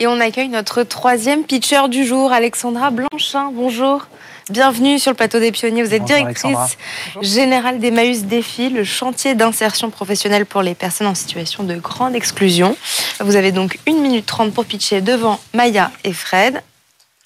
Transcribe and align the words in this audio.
Et 0.00 0.06
on 0.06 0.20
accueille 0.20 0.48
notre 0.48 0.84
troisième 0.84 1.42
pitcher 1.42 1.88
du 1.88 2.06
jour, 2.06 2.30
Alexandra 2.30 2.92
Blanchin. 2.92 3.50
Bonjour. 3.52 4.06
Bienvenue 4.48 5.00
sur 5.00 5.10
le 5.10 5.16
plateau 5.16 5.40
des 5.40 5.50
pionniers. 5.50 5.82
Vous 5.82 5.92
êtes 5.92 6.04
directrice 6.04 6.78
générale 7.20 7.80
d'Emmaüs 7.80 8.22
Défi, 8.22 8.70
le 8.70 8.84
chantier 8.84 9.34
d'insertion 9.34 9.90
professionnelle 9.90 10.46
pour 10.46 10.62
les 10.62 10.76
personnes 10.76 11.08
en 11.08 11.16
situation 11.16 11.64
de 11.64 11.74
grande 11.74 12.14
exclusion. 12.14 12.76
Vous 13.18 13.34
avez 13.34 13.50
donc 13.50 13.80
une 13.86 14.00
minute 14.00 14.24
trente 14.24 14.54
pour 14.54 14.66
pitcher 14.66 15.00
devant 15.00 15.40
Maya 15.52 15.90
et 16.04 16.12
Fred. 16.12 16.62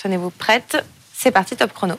Tenez-vous 0.02 0.30
prête. 0.30 0.82
C'est 1.12 1.30
parti, 1.30 1.54
top 1.56 1.74
chrono. 1.74 1.96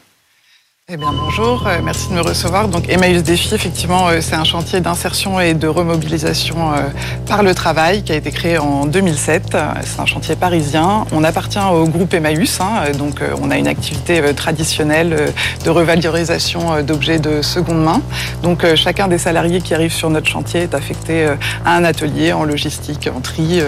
Eh 0.92 0.98
bien 0.98 1.14
bonjour, 1.14 1.66
euh, 1.66 1.80
merci 1.82 2.10
de 2.10 2.16
me 2.16 2.20
recevoir. 2.20 2.68
Donc 2.68 2.90
Emmaüs 2.90 3.24
Défi, 3.24 3.56
effectivement, 3.56 4.10
euh, 4.10 4.20
c'est 4.20 4.36
un 4.36 4.44
chantier 4.44 4.82
d'insertion 4.82 5.40
et 5.40 5.54
de 5.54 5.66
remobilisation 5.66 6.74
euh, 6.74 6.82
par 7.26 7.42
le 7.42 7.56
travail 7.56 8.04
qui 8.04 8.12
a 8.12 8.16
été 8.16 8.32
créé 8.32 8.58
en 8.58 8.86
2007. 8.86 9.56
C'est 9.86 10.02
un 10.02 10.06
chantier 10.06 10.36
parisien. 10.36 11.06
On 11.14 11.24
appartient 11.24 11.58
au 11.58 11.88
groupe 11.88 12.14
Emmaüs, 12.14 12.60
hein, 12.60 12.92
donc 12.98 13.22
on 13.42 13.50
a 13.50 13.58
une 13.58 13.70
activité 13.70 14.22
traditionnelle 14.36 15.32
de 15.64 15.70
revalorisation 15.70 16.84
d'objets 16.84 17.20
de 17.20 17.42
seconde 17.42 17.82
main. 17.82 18.02
Donc 18.42 18.66
chacun 18.76 19.08
des 19.08 19.20
salariés 19.20 19.62
qui 19.62 19.74
arrivent 19.74 19.94
sur 19.94 20.10
notre 20.10 20.28
chantier 20.28 20.64
est 20.64 20.76
affecté 20.76 21.28
à 21.64 21.78
un 21.78 21.86
atelier 21.86 22.34
en 22.34 22.44
logistique, 22.44 23.10
en 23.16 23.22
tri, 23.22 23.62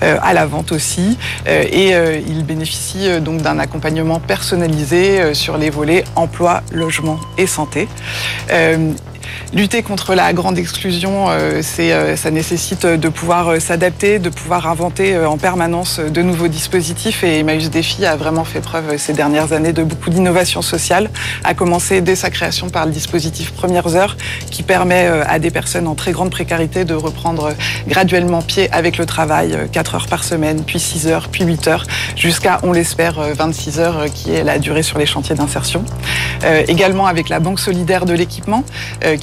à 0.00 0.32
la 0.32 0.46
vente 0.46 0.70
aussi, 0.70 1.18
et 1.46 1.92
il 2.28 2.44
bénéficie 2.44 3.20
donc 3.20 3.42
d'un 3.42 3.58
accompagnement 3.58 4.20
personnalisé 4.20 5.34
sur 5.34 5.58
les 5.58 5.68
volets 5.68 6.04
emploi 6.14 6.51
logement 6.72 7.18
et 7.38 7.46
santé. 7.46 7.88
Euh, 8.50 8.92
lutter 9.54 9.82
contre 9.82 10.14
la 10.14 10.32
grande 10.32 10.58
exclusion, 10.58 11.28
euh, 11.28 11.62
euh, 11.78 12.16
ça 12.16 12.30
nécessite 12.30 12.86
de 12.86 13.08
pouvoir 13.08 13.48
euh, 13.48 13.60
s'adapter, 13.60 14.18
de 14.18 14.30
pouvoir 14.30 14.66
inventer 14.66 15.18
en 15.18 15.36
permanence 15.36 16.00
de 16.00 16.22
nouveaux 16.22 16.48
dispositifs. 16.48 17.22
Et 17.24 17.40
Emmaüs 17.40 17.70
Défi 17.70 18.06
a 18.06 18.16
vraiment 18.16 18.44
fait 18.44 18.60
preuve 18.60 18.96
ces 18.96 19.12
dernières 19.12 19.52
années 19.52 19.72
de 19.72 19.82
beaucoup 19.82 20.10
d'innovation 20.10 20.62
sociale, 20.62 21.10
à 21.44 21.54
commencer 21.54 22.00
dès 22.00 22.16
sa 22.16 22.30
création 22.30 22.70
par 22.70 22.86
le 22.86 22.92
dispositif 22.92 23.52
Premières 23.52 23.94
Heures, 23.94 24.16
qui 24.50 24.62
permet 24.62 25.06
à 25.26 25.38
des 25.38 25.50
personnes 25.50 25.86
en 25.86 25.94
très 25.94 26.12
grande 26.12 26.30
précarité 26.30 26.84
de 26.84 26.94
reprendre 26.94 27.52
graduellement 27.86 28.42
pied 28.42 28.70
avec 28.72 28.98
le 28.98 29.06
travail, 29.06 29.56
4 29.72 29.94
heures 29.94 30.06
par 30.06 30.24
semaine, 30.24 30.62
puis 30.64 30.80
6 30.80 31.08
heures, 31.08 31.28
puis 31.28 31.44
8 31.44 31.68
heures, 31.68 31.86
jusqu'à, 32.16 32.60
on 32.62 32.72
l'espère, 32.72 33.20
26 33.34 33.80
heures, 33.80 34.04
qui 34.12 34.32
est 34.32 34.44
la 34.44 34.58
durée 34.58 34.82
sur 34.82 34.98
les 34.98 35.06
chantiers 35.06 35.34
d'insertion. 35.34 35.84
également 36.68 37.06
avec 37.06 37.28
la 37.28 37.40
Banque 37.40 37.60
solidaire 37.60 38.06
de 38.06 38.12
l'équipement, 38.12 38.64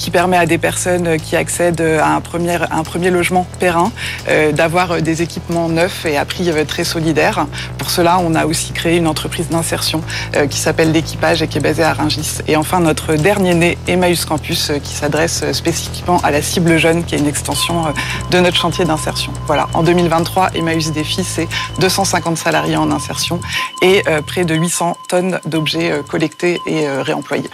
qui 0.00 0.10
permet 0.10 0.38
à 0.38 0.46
des 0.46 0.56
personnes 0.56 1.18
qui 1.18 1.36
accèdent 1.36 1.82
à 1.82 2.14
un 2.14 2.20
premier, 2.22 3.10
logement 3.10 3.46
périn 3.58 3.92
euh, 4.28 4.50
d'avoir 4.50 5.02
des 5.02 5.20
équipements 5.20 5.68
neufs 5.68 6.06
et 6.06 6.16
à 6.16 6.24
prix 6.24 6.50
euh, 6.50 6.64
très 6.64 6.84
solidaire. 6.84 7.46
Pour 7.76 7.90
cela, 7.90 8.18
on 8.18 8.34
a 8.34 8.46
aussi 8.46 8.72
créé 8.72 8.96
une 8.96 9.06
entreprise 9.06 9.50
d'insertion 9.50 10.02
euh, 10.36 10.46
qui 10.46 10.58
s'appelle 10.58 10.90
l'équipage 10.92 11.42
et 11.42 11.48
qui 11.48 11.58
est 11.58 11.60
basée 11.60 11.82
à 11.82 11.92
Rungis. 11.92 12.38
Et 12.48 12.56
enfin, 12.56 12.80
notre 12.80 13.14
dernier 13.14 13.54
né, 13.54 13.78
Emmaüs 13.88 14.24
Campus, 14.24 14.72
qui 14.82 14.94
s'adresse 14.94 15.52
spécifiquement 15.52 16.18
à 16.22 16.30
la 16.30 16.40
cible 16.40 16.78
jeune, 16.78 17.04
qui 17.04 17.14
est 17.14 17.18
une 17.18 17.28
extension 17.28 17.92
de 18.30 18.40
notre 18.40 18.56
chantier 18.56 18.86
d'insertion. 18.86 19.32
Voilà, 19.46 19.68
en 19.74 19.82
2023, 19.82 20.52
Emmaüs 20.54 20.92
Défi, 20.92 21.24
c'est 21.24 21.48
250 21.78 22.38
salariés 22.38 22.76
en 22.76 22.90
insertion 22.90 23.38
et 23.82 24.02
près 24.26 24.44
de 24.44 24.54
800 24.54 24.96
tonnes 25.08 25.40
d'objets 25.44 25.92
collectés 26.08 26.58
et 26.66 26.88
réemployés 26.88 27.50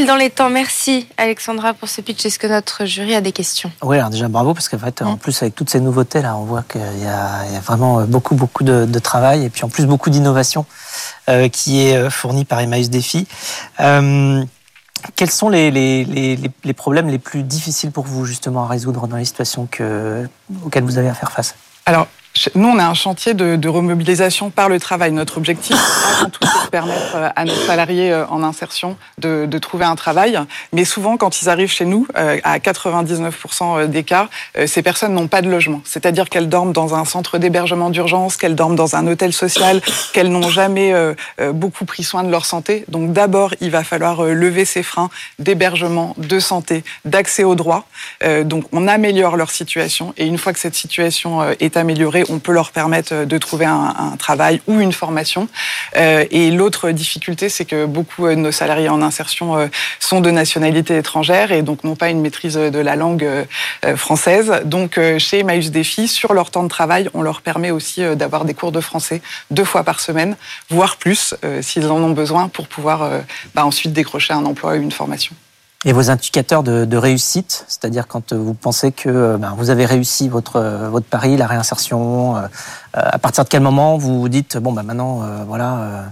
dans 0.00 0.16
les 0.16 0.30
temps. 0.30 0.48
Merci 0.48 1.06
Alexandra 1.18 1.74
pour 1.74 1.88
ce 1.88 2.00
pitch. 2.00 2.24
Est-ce 2.24 2.38
que 2.38 2.46
notre 2.46 2.86
jury 2.86 3.14
a 3.14 3.20
des 3.20 3.32
questions? 3.32 3.70
Oui, 3.82 3.98
alors 3.98 4.08
déjà 4.08 4.28
bravo 4.28 4.54
parce 4.54 4.68
qu'en 4.68 4.78
fait, 4.78 5.02
en 5.02 5.14
mm. 5.14 5.18
plus 5.18 5.42
avec 5.42 5.54
toutes 5.54 5.68
ces 5.68 5.80
nouveautés 5.80 6.22
là, 6.22 6.36
on 6.36 6.44
voit 6.44 6.62
qu'il 6.62 6.80
y, 6.80 7.06
a 7.06 7.60
vraiment 7.62 8.00
euh, 8.00 8.04
beaucoup 8.04 8.34
beaucoup 8.34 8.64
de, 8.64 8.98
travail 8.98 9.44
et 9.44 9.50
puis 9.50 9.64
en 9.64 9.68
plus 9.68 9.84
beaucoup 9.84 10.08
d'innovation 10.08 10.64
euh, 11.28 11.48
qui 11.48 11.86
est 11.86 11.96
euh, 11.96 12.10
fournie 12.10 12.44
par 12.44 12.60
Emmaüs 12.60 12.88
Défi. 12.88 13.26
quels 13.78 15.30
sont 15.30 15.50
les, 15.50 15.70
les, 15.70 16.38
les, 16.64 16.72
problèmes 16.72 17.08
les 17.08 17.18
plus 17.18 17.42
difficiles 17.42 17.90
pour 17.90 18.04
vous 18.04 18.24
justement 18.24 18.64
à 18.64 18.68
résoudre 18.68 19.06
dans 19.08 19.16
les 19.16 19.24
situations 19.24 19.66
que, 19.70 20.26
auxquelles 20.64 20.84
vous 20.84 20.96
avez 20.98 21.08
à 21.08 21.14
faire 21.14 21.32
face? 21.32 21.54
Alors, 21.84 22.06
nous, 22.54 22.68
on 22.68 22.78
a 22.78 22.84
un 22.84 22.94
chantier 22.94 23.34
de, 23.34 23.68
remobilisation 23.68 24.50
par 24.50 24.68
le 24.68 24.80
travail. 24.80 25.12
Notre 25.12 25.38
objectif, 25.38 25.76
avant 26.18 26.30
tout, 26.30 26.40
permettre 26.72 27.14
euh, 27.14 27.28
à 27.36 27.44
nos 27.44 27.54
salariés 27.54 28.10
euh, 28.10 28.26
en 28.28 28.42
insertion 28.42 28.96
de, 29.18 29.46
trouver 29.58 29.84
un 29.84 29.94
travail. 29.94 30.36
Mais 30.72 30.84
souvent, 30.84 31.16
quand 31.16 31.40
ils 31.40 31.48
arrivent 31.48 31.70
chez 31.70 31.84
nous, 31.84 32.08
euh, 32.16 32.38
à 32.42 32.58
99% 32.58 33.86
des 33.86 34.02
cas, 34.02 34.28
ces 34.66 34.82
personnes 34.82 35.12
n'ont 35.14 35.28
pas 35.28 35.42
de 35.42 35.48
logement. 35.48 35.82
C'est-à-dire 35.84 36.28
qu'elles 36.28 36.48
dorment 36.48 36.72
dans 36.72 36.94
un 36.94 37.04
centre 37.04 37.38
d'hébergement 37.38 37.90
d'urgence, 37.90 38.36
qu'elles 38.36 38.56
dorment 38.56 38.74
dans 38.74 38.96
un 38.96 39.06
hôtel 39.06 39.32
social, 39.32 39.80
qu'elles 40.12 40.30
n'ont 40.30 40.48
jamais 40.48 40.92
beaucoup 41.52 41.84
pris 41.84 42.02
soin 42.02 42.24
de 42.24 42.30
leur 42.30 42.44
santé. 42.44 42.84
Donc 42.88 43.12
d'abord, 43.12 43.54
il 43.60 43.70
va 43.70 43.84
falloir 43.84 44.22
lever 44.24 44.64
ces 44.64 44.82
freins 44.82 45.10
d'hébergement, 45.38 46.14
de 46.16 46.40
santé, 46.40 46.82
d'accès 47.04 47.44
aux 47.44 47.54
droits. 47.54 47.84
Donc 48.44 48.64
on 48.72 48.88
améliore 48.88 49.36
leur 49.36 49.50
situation. 49.50 50.14
Et 50.16 50.26
une 50.26 50.38
fois 50.38 50.52
que 50.52 50.58
cette 50.58 50.74
situation 50.74 51.42
est 51.60 51.76
améliorée, 51.76 52.24
on 52.30 52.38
peut 52.38 52.52
leur 52.52 52.72
permettre 52.72 53.24
de 53.24 53.38
trouver 53.38 53.66
un, 53.66 54.16
travail 54.18 54.60
ou 54.66 54.80
une 54.80 54.92
formation. 54.92 55.48
Et 55.94 56.50
l'autre 56.62 56.92
difficulté, 56.92 57.48
c'est 57.48 57.64
que 57.64 57.86
beaucoup 57.86 58.28
de 58.28 58.36
nos 58.36 58.52
salariés 58.52 58.88
en 58.88 59.02
insertion 59.02 59.56
euh, 59.56 59.66
sont 59.98 60.20
de 60.20 60.30
nationalité 60.30 60.96
étrangère 60.96 61.50
et 61.50 61.62
donc 61.62 61.82
n'ont 61.82 61.96
pas 61.96 62.08
une 62.08 62.20
maîtrise 62.20 62.54
de 62.54 62.78
la 62.78 62.94
langue 62.94 63.24
euh, 63.24 63.96
française. 63.96 64.62
Donc 64.64 65.00
chez 65.18 65.40
Emmaüs 65.40 65.72
Défi, 65.72 66.06
sur 66.06 66.34
leur 66.34 66.50
temps 66.52 66.62
de 66.62 66.68
travail, 66.68 67.10
on 67.14 67.22
leur 67.22 67.42
permet 67.42 67.72
aussi 67.72 68.02
d'avoir 68.16 68.44
des 68.44 68.54
cours 68.54 68.70
de 68.70 68.80
français 68.80 69.20
deux 69.50 69.64
fois 69.64 69.82
par 69.82 69.98
semaine, 69.98 70.36
voire 70.70 70.96
plus 70.96 71.34
s'ils 71.62 71.86
en 71.90 71.96
ont 71.96 72.12
besoin 72.12 72.48
pour 72.48 72.68
pouvoir 72.68 73.10
bah, 73.54 73.66
ensuite 73.66 73.92
décrocher 73.92 74.34
un 74.34 74.44
emploi 74.44 74.74
ou 74.74 74.82
une 74.82 74.92
formation. 74.92 75.34
Et 75.84 75.92
vos 75.92 76.10
indicateurs 76.10 76.62
de, 76.62 76.96
réussite, 76.96 77.64
c'est-à-dire 77.66 78.06
quand 78.06 78.32
vous 78.32 78.54
pensez 78.54 78.92
que 78.92 79.08
euh, 79.08 79.36
ben, 79.36 79.54
vous 79.56 79.70
avez 79.70 79.84
réussi 79.84 80.28
votre, 80.28 80.56
euh, 80.56 80.88
votre 80.88 81.06
pari, 81.06 81.36
la 81.36 81.48
réinsertion, 81.48 82.36
euh, 82.36 82.42
à 82.92 83.18
partir 83.18 83.42
de 83.42 83.48
quel 83.48 83.62
moment 83.62 83.98
vous 83.98 84.20
vous 84.20 84.28
dites, 84.28 84.58
bon, 84.58 84.72
ben 84.72 84.84
maintenant, 84.84 85.22
voilà 85.46 85.74
euh, 85.74 86.02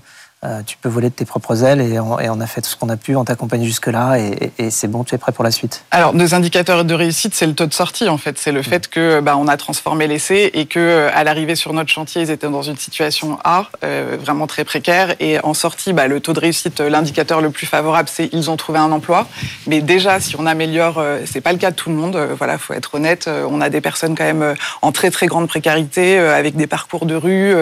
tu 0.66 0.78
peux 0.78 0.88
voler 0.88 1.10
de 1.10 1.14
tes 1.14 1.26
propres 1.26 1.64
ailes 1.64 1.82
et 1.82 2.00
on, 2.00 2.40
a 2.40 2.46
fait 2.46 2.62
tout 2.62 2.70
ce 2.70 2.76
qu'on 2.76 2.88
a 2.88 2.96
pu, 2.96 3.14
on 3.14 3.24
t'accompagne 3.24 3.62
jusque-là 3.62 4.18
et, 4.18 4.70
c'est 4.70 4.88
bon, 4.88 5.04
tu 5.04 5.14
es 5.14 5.18
prêt 5.18 5.32
pour 5.32 5.44
la 5.44 5.50
suite. 5.50 5.84
Alors, 5.90 6.14
nos 6.14 6.34
indicateurs 6.34 6.84
de 6.84 6.94
réussite, 6.94 7.34
c'est 7.34 7.46
le 7.46 7.54
taux 7.54 7.66
de 7.66 7.74
sortie 7.74 8.08
en 8.08 8.16
fait. 8.16 8.38
C'est 8.38 8.52
le 8.52 8.62
fait 8.62 8.88
que 8.88 9.20
bah, 9.20 9.36
on 9.36 9.48
a 9.48 9.58
transformé 9.58 10.06
l'essai 10.06 10.50
et 10.54 10.64
que 10.64 10.78
euh, 10.78 11.10
à 11.14 11.24
l'arrivée 11.24 11.56
sur 11.56 11.74
notre 11.74 11.90
chantier, 11.90 12.22
ils 12.22 12.30
étaient 12.30 12.48
dans 12.48 12.62
une 12.62 12.78
situation 12.78 13.38
A, 13.44 13.66
euh, 13.84 14.16
vraiment 14.18 14.46
très 14.46 14.64
précaire. 14.64 15.14
Et 15.20 15.38
en 15.40 15.52
sortie, 15.52 15.92
bah, 15.92 16.06
le 16.06 16.20
taux 16.20 16.32
de 16.32 16.40
réussite, 16.40 16.80
l'indicateur 16.80 17.42
le 17.42 17.50
plus 17.50 17.66
favorable, 17.66 18.08
c'est 18.10 18.30
ils 18.32 18.50
ont 18.50 18.56
trouvé 18.56 18.78
un 18.78 18.92
emploi. 18.92 19.26
Mais 19.66 19.82
déjà, 19.82 20.20
si 20.20 20.36
on 20.38 20.46
améliore, 20.46 21.02
c'est 21.26 21.42
pas 21.42 21.52
le 21.52 21.58
cas 21.58 21.70
de 21.70 21.76
tout 21.76 21.90
le 21.90 21.96
monde. 21.96 22.18
voilà, 22.38 22.56
faut 22.56 22.72
être 22.72 22.94
honnête. 22.94 23.28
On 23.28 23.60
a 23.60 23.68
des 23.68 23.82
personnes 23.82 24.14
quand 24.14 24.24
même 24.24 24.54
en 24.80 24.92
très 24.92 25.10
très 25.10 25.26
grande 25.26 25.48
précarité, 25.48 26.18
avec 26.18 26.56
des 26.56 26.66
parcours 26.66 27.04
de 27.04 27.14
rue, 27.14 27.54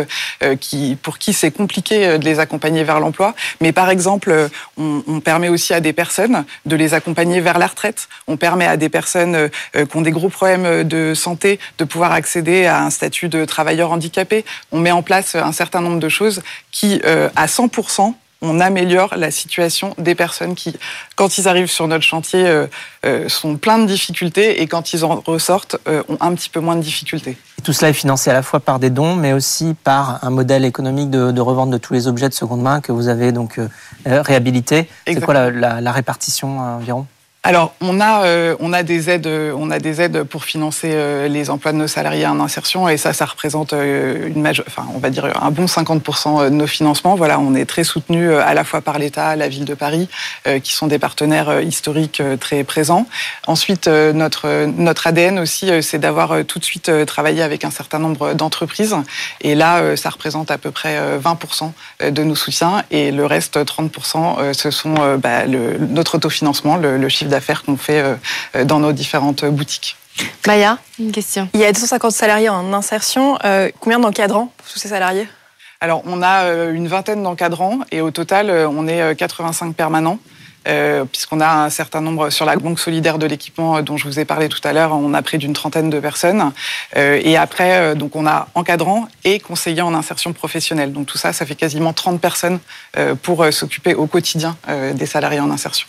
qui 0.61 0.97
pour 1.03 1.19
qui 1.19 1.33
c'est 1.33 1.51
compliqué 1.51 2.19
de 2.19 2.25
les 2.25 2.39
accompagner 2.39 2.85
vers 2.85 3.01
l'emploi. 3.01 3.35
Mais 3.61 3.73
par 3.73 3.91
exemple, 3.91 4.31
euh, 4.31 4.49
on, 4.77 5.21
permet 5.21 5.49
aussi 5.49 5.75
à 5.75 5.81
des 5.81 5.93
personnes 5.93 6.45
de 6.65 6.77
les 6.77 6.95
accompagner 6.95 7.41
vers 7.41 7.59
la 7.59 7.67
retraite. 7.67 8.09
On 8.29 8.37
permet 8.37 8.67
à 8.67 8.77
des 8.77 8.89
personnes 8.89 9.35
euh, 9.35 9.49
qui 9.73 9.97
ont 9.97 10.01
des 10.01 10.11
gros 10.11 10.29
problèmes 10.29 10.85
de 10.85 11.15
santé 11.15 11.59
de 11.79 11.85
pouvoir 11.85 12.13
accéder 12.13 12.67
à 12.67 12.83
un 12.83 12.91
statut 12.91 13.29
de 13.29 13.45
travailleur 13.45 13.91
handicapé. 13.91 14.45
On 14.73 14.79
met 14.79 14.93
en 14.93 15.03
place 15.03 15.35
un 15.35 15.53
certain 15.53 15.81
nombre 15.81 16.01
de 16.01 16.09
choses 16.09 16.43
qui, 16.71 17.01
euh, 17.05 17.29
à 17.37 17.47
100%, 17.47 18.15
on 18.41 18.61
améliore 18.61 19.15
la 19.17 19.31
situation 19.31 19.95
des 19.99 20.15
personnes 20.15 20.55
qui, 20.55 20.77
quand 21.17 21.39
ils 21.39 21.49
arrivent 21.49 21.71
sur 21.71 21.89
notre 21.89 22.05
chantier, 22.05 22.47
euh, 22.47 22.67
euh, 23.05 23.29
sont 23.29 23.57
plein 23.57 23.79
de 23.79 23.87
difficultés 23.87 24.63
et 24.63 24.67
quand 24.67 24.93
ils 24.93 25.05
en 25.05 25.23
ressortent, 25.27 25.77
euh, 25.89 26.03
ont 26.09 26.19
un 26.21 26.35
petit 26.35 26.49
peu 26.49 26.61
moins 26.61 26.77
de 26.77 26.83
difficultés. 26.83 27.37
tout 27.65 27.73
cela 27.73 27.91
est 27.91 27.95
financé 27.95 28.31
à 28.31 28.33
la 28.33 28.43
fois 28.43 28.61
par 28.61 28.79
des 28.79 28.91
dons, 28.91 29.17
mais 29.17 29.33
aussi 29.33 29.75
par 29.83 30.25
un 30.25 30.31
modèle 30.31 30.65
économique 30.65 31.11
de, 31.11 31.41
revente 31.41 31.71
de 31.71 31.79
tous 31.79 31.95
les 31.95 32.07
objets 32.07 32.29
de 32.29 32.35
seconde 32.35 32.63
main 32.63 32.81
que 32.81 32.93
vous 32.93 33.09
avez 33.09 33.33
donc 33.33 33.61
réhabilité. 34.05 34.89
C'est 35.07 35.21
quoi 35.21 35.51
la, 35.51 35.81
la 35.81 35.93
répartition 35.93 36.59
environ? 36.59 37.07
Alors, 37.49 37.73
on 37.81 37.99
a, 37.99 38.25
euh, 38.25 38.57
on 38.61 38.75
a 38.75 38.83
des 38.83 39.09
aides, 39.09 39.27
euh, 39.27 39.55
on 39.57 39.71
a 39.71 39.79
des 39.79 40.03
aides 40.03 40.25
pour 40.25 40.45
financer 40.45 40.91
euh, 40.93 41.29
les 41.29 41.49
emplois 41.49 41.73
de 41.73 41.79
nos 41.79 41.87
salariés 41.87 42.27
en 42.27 42.41
insertion, 42.41 42.91
et 42.91 42.99
ça, 42.99 43.15
ça 43.15 43.25
représente 43.25 43.73
une 43.73 44.47
enfin, 44.67 44.87
on 44.95 44.99
va 44.99 45.09
dire 45.09 45.33
un 45.41 45.51
bon 45.51 45.65
50% 45.65 46.45
de 46.45 46.51
nos 46.51 46.67
financements. 46.67 47.15
Voilà, 47.15 47.41
on 47.41 47.55
est 47.55 47.65
très 47.65 47.85
soutenu 47.85 48.35
à 48.35 48.53
la 48.53 48.65
fois 48.65 48.83
par 48.83 48.99
l'État, 48.99 49.35
la 49.35 49.49
ville 49.49 49.65
de 49.65 49.73
Paris, 49.73 50.11
qui 50.63 50.75
sont 50.75 50.89
des 50.89 50.99
partenaires 50.99 51.63
historiques 51.63 52.23
très 52.39 52.65
présents. 52.65 53.07
Ensuite, 53.47 53.89
notre 53.89 54.67
notre 54.67 55.07
ADN 55.07 55.39
aussi, 55.39 55.71
c'est 55.81 55.99
d'avoir 55.99 56.45
tout 56.45 56.59
de 56.59 56.65
suite 56.65 56.91
travaillé 57.07 57.41
avec 57.41 57.65
un 57.65 57.71
certain 57.71 57.99
nombre 57.99 58.35
d'entreprises, 58.35 58.95
et 59.41 59.55
là, 59.55 59.97
ça 59.97 60.11
représente 60.11 60.51
à 60.51 60.59
peu 60.59 60.71
près 60.71 60.99
20% 61.19 61.73
de 62.11 62.23
nos 62.23 62.35
soutiens, 62.35 62.85
et 62.91 63.11
le 63.11 63.25
reste, 63.25 63.57
30%, 63.57 64.53
ce 64.53 64.71
sont 64.71 64.95
bah, 65.17 65.47
notre 65.47 66.17
autofinancement, 66.17 66.77
le, 66.77 66.99
le 66.99 67.09
chiffre 67.09 67.31
d'affaires 67.31 67.38
qu'on 67.65 67.77
fait 67.77 68.03
euh, 68.55 68.65
dans 68.65 68.79
nos 68.79 68.93
différentes 68.93 69.45
boutiques. 69.45 69.97
Maya, 70.47 70.79
une 70.99 71.13
question. 71.13 71.49
Il 71.55 71.61
y 71.61 71.65
a 71.65 71.73
250 71.73 72.13
salariés 72.13 72.49
en 72.49 72.73
insertion. 72.73 73.39
combien 73.79 74.01
d'encadrants 74.01 74.53
pour 74.57 74.67
tous 74.67 74.79
ces 74.79 74.89
salariés? 74.89 75.29
Alors, 75.81 76.03
on 76.07 76.23
a 76.23 76.51
une 76.71 76.89
vingtaine 76.89 77.23
d'encadrants 77.23 77.81
et 77.93 78.01
au 78.01 78.11
total, 78.11 78.51
on 78.51 78.89
est 78.89 79.15
85 79.15 79.77
permanents. 79.77 80.19
Euh, 80.69 81.05
puisqu'on 81.05 81.41
a 81.41 81.65
un 81.65 81.71
certain 81.71 82.01
nombre 82.01 82.31
sur 82.31 82.45
la 82.45 82.57
banque 82.57 82.79
solidaire 82.79 83.19
de 83.19 83.27
l'équipement 83.27 83.77
euh, 83.77 83.83
dont 83.83 83.97
je 83.97 84.05
vous 84.05 84.19
ai 84.19 84.25
parlé 84.25 84.49
tout 84.49 84.61
à 84.65 84.73
l'heure, 84.73 84.93
on 84.93 85.15
a 85.15 85.23
près 85.23 85.39
d'une 85.39 85.55
trentaine 85.55 85.89
de 85.89 86.01
personnes. 86.01 86.53
Euh, 86.97 87.21
et 87.23 87.37
après, 87.37 87.95
donc 87.95 88.17
on 88.17 88.27
a 88.27 88.49
encadrant 88.55 89.09
et 89.25 89.39
conseillers 89.39 89.83
en 89.83 89.95
insertion 89.95 90.33
professionnelle. 90.33 90.93
Donc 90.93 91.07
tout 91.07 91.19
ça, 91.19 91.33
ça 91.33 91.47
fait 91.47 91.55
quasiment 91.55 91.93
30 91.93 92.21
personnes 92.21 92.59
pour 93.23 93.45
s'occuper 93.53 93.95
au 93.95 94.07
quotidien 94.07 94.57
des 94.95 95.07
salariés 95.07 95.41
en 95.41 95.51
insertion. 95.51 95.87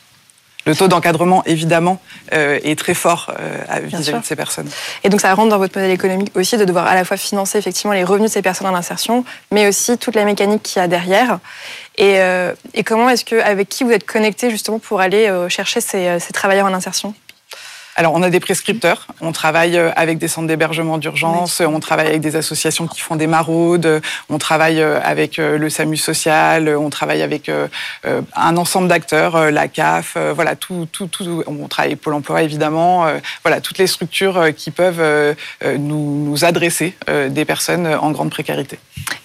Le 0.70 0.76
taux 0.76 0.88
d'encadrement, 0.88 1.44
évidemment, 1.48 2.00
euh, 2.32 2.60
est 2.64 2.78
très 2.78 2.94
fort 2.94 3.32
euh, 3.40 3.80
vis-à-vis 3.86 4.20
de 4.20 4.24
ces 4.24 4.36
personnes. 4.36 4.70
Et 5.04 5.10
donc, 5.10 5.20
ça 5.20 5.34
rentre 5.34 5.50
dans 5.50 5.58
votre 5.58 5.76
modèle 5.76 5.90
économique 5.90 6.32
aussi 6.36 6.58
de 6.58 6.64
devoir 6.64 6.86
à 6.86 6.94
la 6.94 7.04
fois 7.06 7.18
financer 7.18 7.58
effectivement 7.58 7.94
les 7.94 8.04
revenus 8.04 8.30
de 8.30 8.34
ces 8.36 8.44
personnes 8.44 8.68
en 8.68 8.76
insertion, 8.76 9.26
mais 9.52 9.68
aussi 9.68 9.98
toute 9.98 10.14
la 10.14 10.26
mécanique 10.26 10.62
qu'il 10.62 10.80
y 10.80 10.86
a 10.86 10.88
derrière. 10.88 11.40
Et, 11.98 12.20
euh, 12.20 12.54
comment 12.86 13.10
est-ce 13.10 13.26
que, 13.26 13.42
avec 13.42 13.68
qui 13.68 13.84
vous 13.84 13.90
êtes 13.90 14.06
connecté 14.06 14.52
justement 14.52 14.78
pour 14.78 15.02
aller 15.02 15.28
chercher 15.50 15.82
ces 15.82 16.20
travailleurs 16.34 16.68
en 16.68 16.74
insertion? 16.76 17.16
Alors, 18.00 18.14
on 18.14 18.24
a 18.24 18.30
des 18.30 18.40
prescripteurs. 18.40 19.08
On 19.20 19.34
travaille 19.34 19.78
euh, 19.78 19.92
avec 19.98 20.20
des 20.20 20.30
centres 20.30 20.48
d'hébergement 20.48 20.98
d'urgence. 20.98 21.60
On 21.60 21.82
travaille 21.82 22.08
avec 22.08 22.22
des 22.22 22.38
associations 22.38 22.88
qui 22.88 23.02
font 23.02 23.18
des 23.18 23.28
maraudes. 23.28 24.02
On 24.30 24.38
travaille 24.38 24.80
euh, 24.80 25.02
avec 25.04 25.38
euh, 25.38 25.58
le 25.58 25.70
SAMU 25.70 25.98
social. 25.98 26.70
On 26.78 26.90
travaille 26.90 27.22
avec 27.22 27.52
un 28.36 28.58
ensemble 28.58 28.88
d'acteurs, 28.88 29.52
la 29.52 29.68
CAF. 29.68 30.16
Voilà, 30.34 30.56
tout, 30.56 30.88
tout, 30.90 31.08
tout. 31.08 31.44
On 31.46 31.68
travaille 31.68 31.92
avec 31.92 32.02
Pôle 32.02 32.14
emploi, 32.14 32.42
évidemment. 32.42 33.06
Voilà, 33.44 33.60
toutes 33.60 33.80
les 33.80 33.88
structures 33.88 34.56
qui 34.56 34.72
peuvent 34.72 35.36
nous, 35.66 36.26
nous 36.26 36.46
adresser 36.46 36.96
des 37.08 37.44
personnes 37.44 37.88
en 37.88 38.12
grande 38.12 38.30
précarité. 38.30 38.80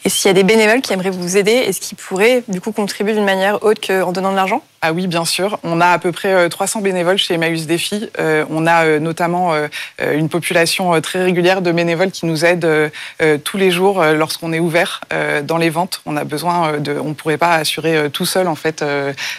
Et 0.06 0.10
s'il 0.10 0.28
y 0.28 0.30
a 0.30 0.34
des 0.34 0.44
bénévoles 0.44 0.82
qui 0.82 0.92
aimeraient 0.92 1.10
vous 1.10 1.38
aider, 1.38 1.52
est-ce 1.52 1.80
qu'ils 1.80 1.96
pourraient 1.96 2.44
du 2.48 2.60
coup 2.60 2.72
contribuer 2.72 3.14
d'une 3.14 3.24
manière 3.24 3.62
autre 3.62 3.80
qu'en 3.86 4.12
donnant 4.12 4.32
de 4.32 4.36
l'argent? 4.36 4.62
Ah 4.86 4.92
oui, 4.92 5.06
bien 5.06 5.24
sûr. 5.24 5.58
On 5.64 5.80
a 5.80 5.86
à 5.86 5.98
peu 5.98 6.12
près 6.12 6.46
300 6.46 6.82
bénévoles 6.82 7.16
chez 7.16 7.32
Emmaüs 7.32 7.64
Défi. 7.64 8.10
On 8.50 8.66
a 8.66 8.84
euh, 8.84 8.98
notamment 8.98 9.54
euh, 9.54 9.66
euh, 10.02 10.18
une 10.18 10.28
population 10.28 11.00
très 11.00 11.24
régulière 11.24 11.62
de 11.62 11.72
bénévoles 11.72 12.10
qui 12.10 12.26
nous 12.26 12.44
aident 12.44 12.92
tous 13.44 13.56
les 13.56 13.70
jours 13.70 14.04
lorsqu'on 14.04 14.52
est 14.52 14.58
ouvert 14.58 15.00
dans 15.44 15.56
les 15.56 15.70
ventes. 15.70 16.02
On 16.04 16.18
a 16.18 16.24
besoin 16.24 16.78
de, 16.78 16.98
on 16.98 17.08
ne 17.08 17.14
pourrait 17.14 17.38
pas 17.38 17.54
assurer 17.54 18.10
tout 18.10 18.26
seul 18.26 18.46
en 18.46 18.54
fait 18.54 18.84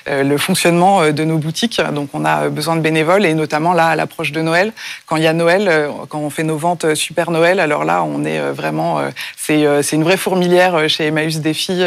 le 0.08 0.38
fonctionnement 0.38 1.12
de 1.12 1.24
nos 1.24 1.38
boutiques. 1.38 1.80
Donc 1.94 2.10
on 2.14 2.26
a 2.26 2.50
besoin 2.50 2.76
de 2.76 2.82
bénévoles 2.82 3.26
et 3.26 3.34
notamment 3.34 3.74
là 3.74 3.90
à 3.90 3.96
l'approche 3.96 4.32
de 4.32 4.42
Noël, 4.42 4.74
quand 5.06 5.18
il 5.18 5.24
y 5.24 5.28
a 5.28 5.34
Noël, 5.34 5.90
quand 6.10 6.20
on 6.20 6.30
fait 6.30 6.44
nos 6.44 6.58
ventes 6.58 6.96
super 6.96 7.30
Noël, 7.30 7.60
alors 7.60 7.86
là 7.86 8.04
on 8.04 8.24
est 8.24 8.40
vraiment, 8.52 9.02
c'est 9.36 9.92
une 9.94 10.04
vraie 10.04 10.18
fourmilière 10.18 10.55
chez 10.88 11.08
Emmaüs 11.08 11.40
Défi 11.40 11.84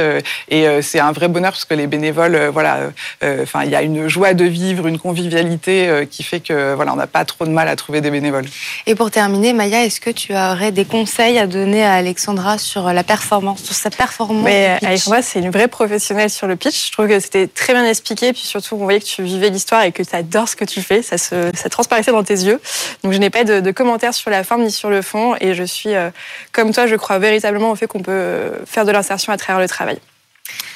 et 0.49 0.67
c'est 0.83 1.01
un 1.01 1.13
vrai 1.13 1.29
bonheur 1.29 1.53
parce 1.53 1.65
que 1.65 1.75
les 1.75 1.87
bénévoles, 1.87 2.51
voilà, 2.53 2.91
enfin 3.23 3.65
il 3.65 3.71
y 3.71 3.75
a 3.75 3.83
une 3.83 4.09
joie 4.09 4.35
de 4.35 4.45
vivre, 4.45 4.87
une 4.87 4.99
convivialité 4.99 6.07
qui 6.11 6.23
fait 6.23 6.41
que 6.41 6.75
voilà 6.75 6.93
on 6.93 6.97
n'a 6.97 7.07
pas 7.07 7.25
trop 7.25 7.45
de 7.45 7.51
mal 7.51 7.69
à 7.69 7.77
trouver 7.77 8.01
des 8.01 8.11
bénévoles. 8.11 8.47
Et 8.87 8.95
pour 8.95 9.11
terminer, 9.11 9.53
Maya, 9.53 9.85
est-ce 9.85 10.01
que 10.01 10.11
tu 10.11 10.35
aurais 10.35 10.73
des 10.73 10.85
conseils 10.85 11.39
à 11.39 11.47
donner 11.47 11.85
à 11.85 11.95
Alexandra 11.95 12.59
sur 12.59 12.93
la 12.93 13.05
performance, 13.05 13.63
sur 13.63 13.75
sa 13.75 13.91
performance 13.91 14.45
Mais 14.45 14.79
Alexandra, 14.83 15.23
c'est 15.23 15.41
une 15.41 15.51
vraie 15.51 15.69
professionnelle 15.69 16.31
sur 16.31 16.47
le 16.47 16.57
pitch. 16.57 16.89
Je 16.89 16.93
trouve 16.93 17.09
que 17.09 17.21
c'était 17.21 17.47
très 17.47 17.73
bien 17.73 17.85
expliqué, 17.85 18.33
puis 18.33 18.43
surtout, 18.43 18.77
on 18.77 18.85
voyait 18.85 19.01
que 19.01 19.07
tu 19.07 19.23
vivais 19.23 19.51
l'histoire 19.51 19.83
et 19.83 19.93
que 19.93 20.03
tu 20.03 20.15
adores 20.15 20.49
ce 20.49 20.57
que 20.57 20.65
tu 20.65 20.83
fais. 20.83 21.03
Ça, 21.03 21.19
se, 21.19 21.51
ça 21.55 21.69
transparaissait 21.69 22.13
dans 22.13 22.25
tes 22.25 22.35
yeux. 22.35 22.61
Donc, 23.03 23.13
je 23.13 23.19
n'ai 23.19 23.31
pas 23.31 23.45
de, 23.45 23.71
commentaires 23.71 24.15
sur 24.15 24.31
la 24.31 24.45
forme 24.45 24.63
ni 24.63 24.73
sur 24.73 24.91
le 24.91 25.03
fond, 25.03 25.35
et 25.41 25.55
je 25.55 25.63
suis, 25.63 25.95
euh, 25.95 26.11
comme 26.53 26.73
toi, 26.73 26.87
je 26.87 26.97
crois 26.97 27.19
véritablement 27.19 27.71
au 27.71 27.75
fait 27.77 27.87
qu'on 27.87 28.03
peut 28.03 28.53
faire 28.67 28.85
de 28.85 28.93
l'insertion 28.93 29.33
à 29.33 29.37
travers 29.37 29.61
le 29.61 29.69
travail. 29.69 29.99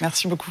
Merci 0.01 0.29
beaucoup. 0.29 0.51